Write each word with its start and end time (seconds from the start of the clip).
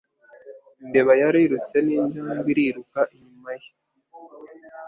Imbeba 0.83 1.13
yarirutse 1.21 1.75
ninjangwe 1.85 2.47
iriruka 2.53 2.99
inyuma 3.15 3.49
ye. 3.59 3.69